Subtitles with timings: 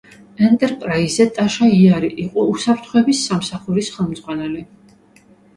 [0.45, 4.65] ენტერპრაიზზე ტაშა იარი იყო უსაფრთხოების სამსახურის ხელმძღვანელი.